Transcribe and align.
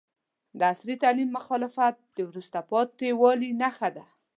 د 0.57 0.61
عصري 0.71 0.95
تعلیم 1.03 1.29
مخالفت 1.37 1.95
د 2.15 2.17
وروسته 2.29 2.59
پاتې 2.69 3.07
والي 3.21 3.49
نښه 3.61 3.89
ده. 3.95 4.05